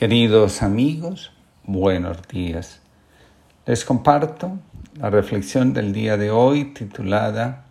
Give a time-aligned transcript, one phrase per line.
[0.00, 1.30] Queridos amigos,
[1.62, 2.80] buenos días.
[3.66, 4.58] Les comparto
[4.94, 7.66] la reflexión del día de hoy titulada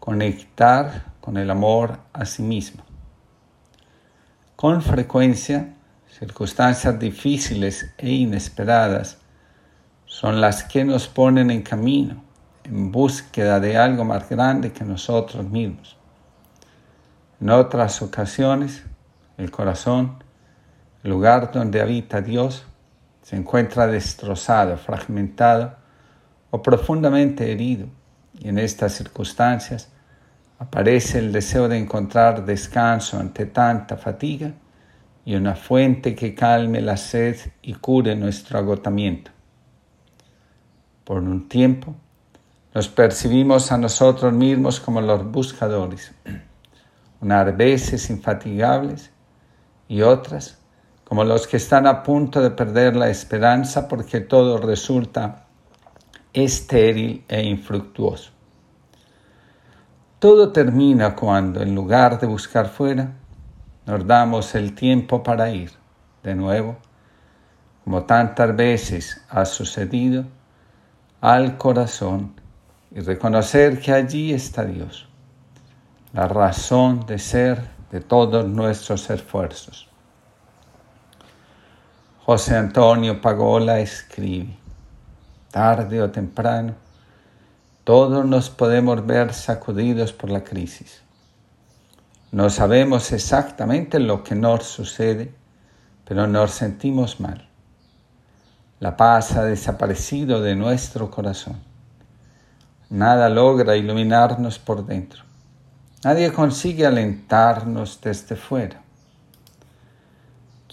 [0.00, 2.82] Conectar con el amor a sí mismo.
[4.56, 5.72] Con frecuencia,
[6.18, 9.18] circunstancias difíciles e inesperadas
[10.04, 12.24] son las que nos ponen en camino,
[12.64, 15.96] en búsqueda de algo más grande que nosotros mismos.
[17.40, 18.82] En otras ocasiones,
[19.38, 20.25] el corazón
[21.06, 22.64] el lugar donde habita Dios
[23.22, 25.76] se encuentra destrozado, fragmentado
[26.50, 27.86] o profundamente herido.
[28.36, 29.88] Y en estas circunstancias
[30.58, 34.52] aparece el deseo de encontrar descanso ante tanta fatiga
[35.24, 39.30] y una fuente que calme la sed y cure nuestro agotamiento.
[41.04, 41.94] Por un tiempo,
[42.74, 46.12] nos percibimos a nosotros mismos como los buscadores,
[47.20, 49.12] unas veces infatigables
[49.86, 50.65] y otras
[51.08, 55.46] como los que están a punto de perder la esperanza porque todo resulta
[56.32, 58.32] estéril e infructuoso.
[60.18, 63.12] Todo termina cuando, en lugar de buscar fuera,
[63.86, 65.70] nos damos el tiempo para ir
[66.24, 66.76] de nuevo,
[67.84, 70.24] como tantas veces ha sucedido,
[71.20, 72.34] al corazón
[72.90, 75.08] y reconocer que allí está Dios,
[76.12, 79.88] la razón de ser de todos nuestros esfuerzos.
[82.26, 84.56] José Antonio Pagola escribe,
[85.52, 86.74] tarde o temprano,
[87.84, 91.02] todos nos podemos ver sacudidos por la crisis.
[92.32, 95.32] No sabemos exactamente lo que nos sucede,
[96.04, 97.48] pero nos sentimos mal.
[98.80, 101.60] La paz ha desaparecido de nuestro corazón.
[102.90, 105.22] Nada logra iluminarnos por dentro.
[106.02, 108.82] Nadie consigue alentarnos desde fuera.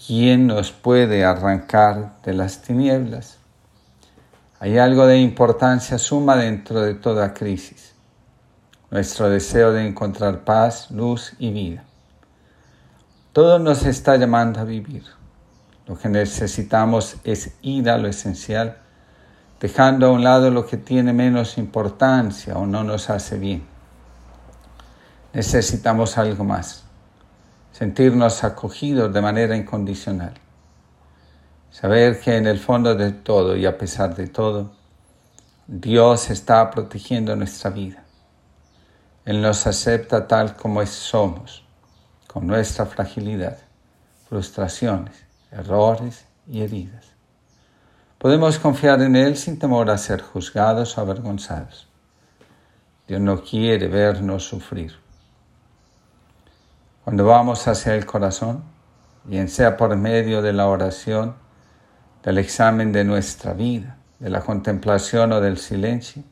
[0.06, 3.38] ¿Quién nos puede arrancar de las tinieblas?
[4.60, 7.94] Hay algo de importancia suma dentro de toda crisis,
[8.90, 11.84] nuestro deseo de encontrar paz, luz y vida.
[13.32, 15.04] Todo nos está llamando a vivir.
[15.86, 18.78] Lo que necesitamos es ir a lo esencial,
[19.60, 23.64] dejando a un lado lo que tiene menos importancia o no nos hace bien.
[25.32, 26.83] Necesitamos algo más
[27.74, 30.34] sentirnos acogidos de manera incondicional.
[31.72, 34.70] Saber que en el fondo de todo y a pesar de todo,
[35.66, 38.04] Dios está protegiendo nuestra vida.
[39.24, 41.64] Él nos acepta tal como somos,
[42.28, 43.58] con nuestra fragilidad,
[44.28, 47.06] frustraciones, errores y heridas.
[48.18, 51.88] Podemos confiar en Él sin temor a ser juzgados o avergonzados.
[53.08, 55.03] Dios no quiere vernos sufrir.
[57.04, 58.64] Cuando vamos hacia el corazón,
[59.24, 61.34] bien sea por medio de la oración,
[62.22, 66.22] del examen de nuestra vida, de la contemplación o del silencio,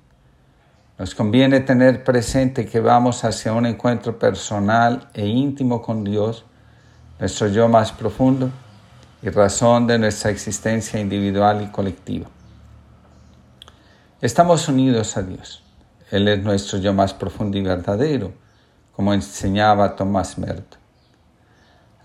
[0.99, 6.47] nos conviene tener presente que vamos hacia un encuentro personal e íntimo con Dios,
[7.21, 8.49] nuestro yo más profundo
[9.21, 12.28] y razón de nuestra existencia individual y colectiva.
[14.22, 15.62] Estamos unidos a Dios.
[16.10, 18.33] Él es nuestro yo más profundo y verdadero
[18.94, 20.80] como enseñaba Tomás Merton.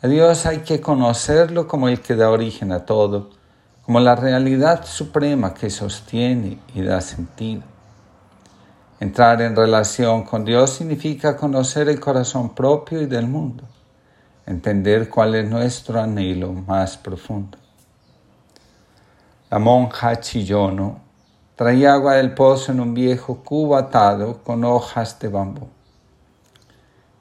[0.01, 3.31] A Dios hay que conocerlo como el que da origen a todo,
[3.83, 7.63] como la realidad suprema que sostiene y da sentido.
[8.99, 13.63] Entrar en relación con Dios significa conocer el corazón propio y del mundo,
[14.45, 17.57] entender cuál es nuestro anhelo más profundo.
[19.49, 20.99] La monja Chillono
[21.55, 25.69] traía agua del pozo en un viejo cubo atado con hojas de bambú.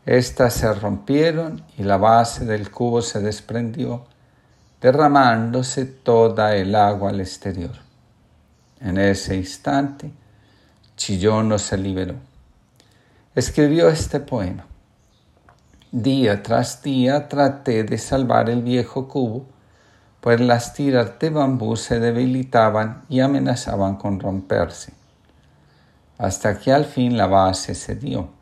[0.06, 4.04] Estas se rompieron y la base del cubo se desprendió,
[4.80, 7.72] derramándose toda el agua al exterior.
[8.80, 10.12] En ese instante,
[10.96, 12.14] Chillono se liberó.
[13.34, 14.66] Escribió este poema.
[15.90, 19.44] Día tras día traté de salvar el viejo cubo,
[20.20, 24.92] pues las tiras de bambú se debilitaban y amenazaban con romperse,
[26.16, 28.35] hasta que al fin la base cedió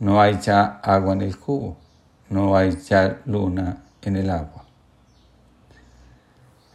[0.00, 1.76] no hay ya agua en el cubo,
[2.30, 4.64] no hay ya luna en el agua.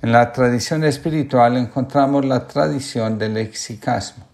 [0.01, 4.25] En la tradición espiritual encontramos la tradición del lexicasmo,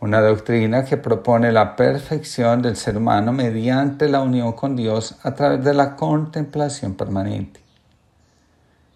[0.00, 5.34] una doctrina que propone la perfección del ser humano mediante la unión con Dios a
[5.34, 7.60] través de la contemplación permanente.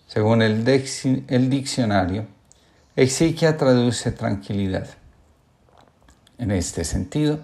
[0.07, 0.69] Según el,
[1.29, 2.27] el diccionario,
[2.95, 4.89] exiquia traduce tranquilidad.
[6.37, 7.39] En este sentido,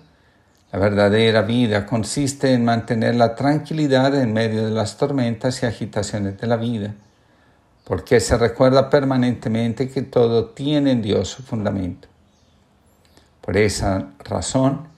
[0.73, 6.39] La verdadera vida consiste en mantener la tranquilidad en medio de las tormentas y agitaciones
[6.39, 6.95] de la vida,
[7.85, 12.09] porque se recuerda permanentemente que todo tiene en Dios su fundamento.
[13.41, 14.89] Por esa razón,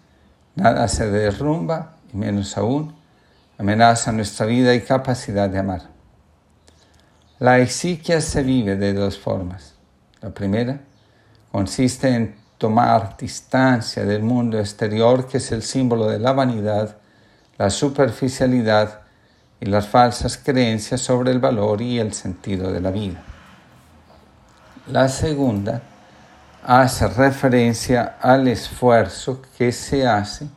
[0.54, 2.94] nada se derrumba, y menos aún,
[3.58, 5.82] amenaza nuestra vida y capacidad de amar.
[7.38, 9.74] La exiquia se vive de dos formas.
[10.22, 10.80] La primera
[11.52, 16.96] consiste en tomar distancia del mundo exterior que es el símbolo de la vanidad,
[17.56, 19.00] la superficialidad
[19.60, 23.22] y las falsas creencias sobre el valor y el sentido de la vida.
[24.88, 25.82] La segunda
[26.64, 30.49] hace referencia al esfuerzo que se hace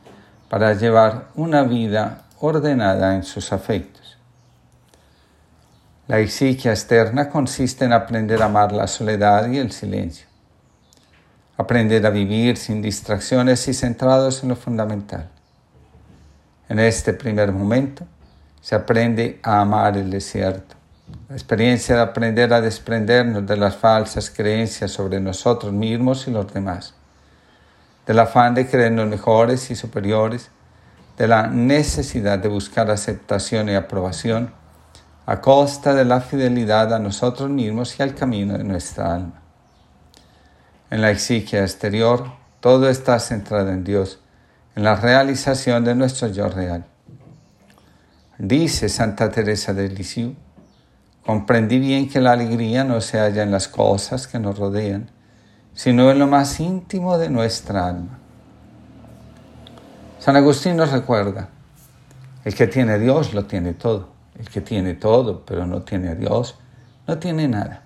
[0.48, 4.18] para llevar una vida ordenada en sus afectos.
[6.08, 10.31] La psiquia externa consiste en aprender a amar la soledad y el silencio
[11.62, 15.28] aprender a vivir sin distracciones y centrados en lo fundamental.
[16.68, 18.04] En este primer momento
[18.60, 20.76] se aprende a amar el desierto.
[21.28, 26.52] La experiencia de aprender a desprendernos de las falsas creencias sobre nosotros mismos y los
[26.52, 26.94] demás,
[28.06, 30.50] del afán de creernos mejores y superiores,
[31.18, 34.52] de la necesidad de buscar aceptación y aprobación
[35.26, 39.41] a costa de la fidelidad a nosotros mismos y al camino de nuestra alma
[40.92, 42.26] en la exigia exterior,
[42.60, 44.20] todo está centrado en Dios,
[44.76, 46.84] en la realización de nuestro yo real.
[48.36, 50.36] Dice Santa Teresa de Lisieux,
[51.24, 55.10] comprendí bien que la alegría no se halla en las cosas que nos rodean,
[55.72, 58.18] sino en lo más íntimo de nuestra alma.
[60.18, 61.48] San Agustín nos recuerda,
[62.44, 66.10] el que tiene a Dios lo tiene todo, el que tiene todo pero no tiene
[66.10, 66.58] a Dios,
[67.06, 67.81] no tiene nada.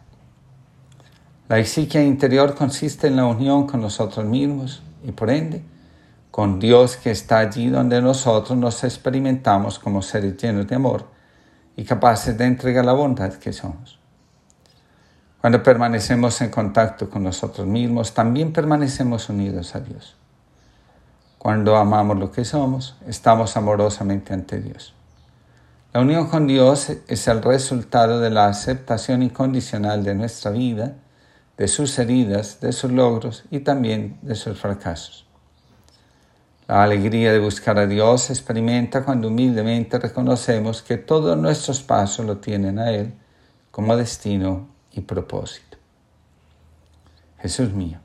[1.49, 5.63] La psique interior consiste en la unión con nosotros mismos y por ende
[6.33, 11.07] con Dios que está allí donde nosotros nos experimentamos como seres llenos de amor
[11.77, 14.01] y capaces de entregar la bondad que somos.
[15.41, 20.17] Cuando permanecemos en contacto con nosotros mismos, también permanecemos unidos a Dios.
[21.39, 24.95] Cuando amamos lo que somos, estamos amorosamente ante Dios.
[25.93, 30.97] La unión con Dios es el resultado de la aceptación incondicional de nuestra vida
[31.57, 35.27] de sus heridas, de sus logros y también de sus fracasos.
[36.69, 42.27] La alegría de buscar a Dios se experimenta cuando humildemente reconocemos que todos nuestros pasos
[42.27, 43.15] lo tienen a Él
[43.71, 45.77] como destino y propósito.
[47.39, 47.99] Jesús mío,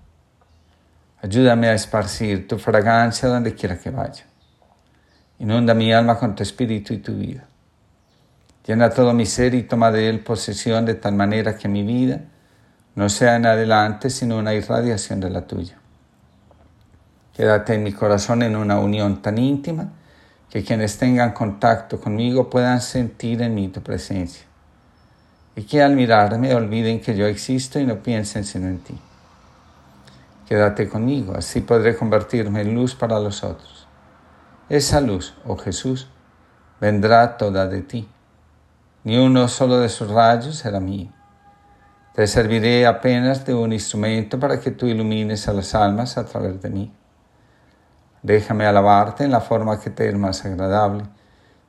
[1.21, 4.25] ayúdame a esparcir tu fragancia donde quiera que vaya.
[5.39, 7.47] Inunda mi alma con tu espíritu y tu vida.
[8.67, 12.21] Llena todo mi ser y toma de él posesión de tal manera que mi vida
[12.95, 15.77] no sea en adelante sino una irradiación de la tuya.
[17.33, 19.93] Quédate en mi corazón en una unión tan íntima
[20.49, 24.45] que quienes tengan contacto conmigo puedan sentir en mí tu presencia
[25.55, 28.99] y que al mirarme olviden que yo existo y no piensen sino en ti.
[30.47, 33.87] Quédate conmigo, así podré convertirme en luz para los otros.
[34.67, 36.09] Esa luz, oh Jesús,
[36.81, 38.09] vendrá toda de ti.
[39.05, 41.11] Ni uno solo de sus rayos será mío
[42.13, 46.61] te serviré apenas de un instrumento para que tú ilumines a las almas a través
[46.61, 46.93] de mí.
[48.21, 51.05] Déjame alabarte en la forma que te es más agradable,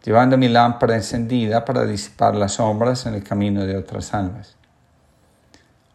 [0.04, 4.56] llevando mi lámpara encendida para disipar las sombras en el camino de otras almas.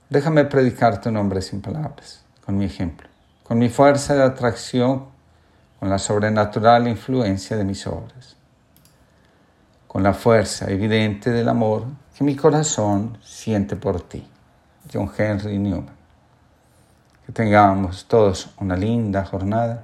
[0.10, 3.10] Déjame predicar tu nombre sin palabras, con mi ejemplo,
[3.44, 5.08] con mi fuerza de atracción,
[5.78, 8.38] con la sobrenatural influencia de mis obras,
[9.88, 11.86] con la fuerza evidente del amor
[12.18, 14.26] que mi corazón siente por ti.
[14.92, 15.96] John Henry Newman.
[17.26, 19.84] Que tengamos todos una linda jornada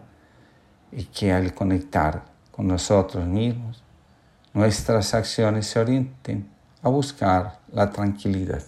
[0.92, 3.84] y que al conectar con nosotros mismos,
[4.54, 6.48] nuestras acciones se orienten
[6.82, 8.64] a buscar la tranquilidad.